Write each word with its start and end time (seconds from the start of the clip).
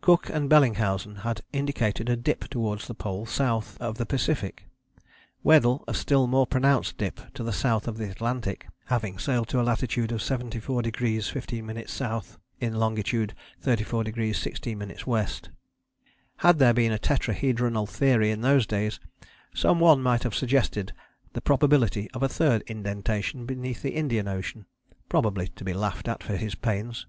Cook 0.00 0.30
and 0.30 0.48
Bellingshausen 0.48 1.16
had 1.16 1.42
indicated 1.52 2.08
a 2.08 2.16
dip 2.16 2.48
towards 2.48 2.86
the 2.86 2.94
Pole 2.94 3.26
south 3.26 3.76
of 3.78 3.98
the 3.98 4.06
Pacific; 4.06 4.64
Weddell 5.42 5.84
a 5.86 5.92
still 5.92 6.26
more 6.26 6.46
pronounced 6.46 6.96
dip 6.96 7.20
to 7.34 7.42
the 7.44 7.52
south 7.52 7.86
of 7.86 7.98
the 7.98 8.10
Atlantic, 8.10 8.68
having 8.86 9.18
sailed 9.18 9.48
to 9.48 9.60
a 9.60 9.62
latitude 9.62 10.12
of 10.12 10.20
74° 10.20 10.62
15´ 10.90 11.84
S. 12.16 12.38
in 12.58 12.76
longitude 12.76 13.34
34° 13.62 14.06
16´ 14.14 14.98
W. 15.04 15.26
Had 16.38 16.58
there 16.58 16.72
been 16.72 16.92
a 16.92 16.98
Tetrahedronal 16.98 17.86
Theory 17.86 18.30
in 18.30 18.40
those 18.40 18.66
days, 18.66 18.98
some 19.54 19.78
one 19.78 20.02
might 20.02 20.22
have 20.22 20.34
suggested 20.34 20.94
the 21.34 21.42
probability 21.42 22.10
of 22.12 22.22
a 22.22 22.30
third 22.30 22.62
indentation 22.62 23.44
beneath 23.44 23.82
the 23.82 23.94
Indian 23.94 24.26
Ocean, 24.26 24.64
probably 25.10 25.48
to 25.48 25.64
be 25.64 25.74
laughed 25.74 26.08
at 26.08 26.22
for 26.22 26.36
his 26.38 26.54
pains. 26.54 27.06